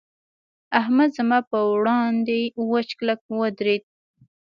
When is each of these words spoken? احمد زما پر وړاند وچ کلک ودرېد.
احمد 0.79 1.09
زما 1.17 1.39
پر 1.49 1.61
وړاند 1.73 2.27
وچ 2.71 2.89
کلک 2.99 3.19
ودرېد. 3.39 3.83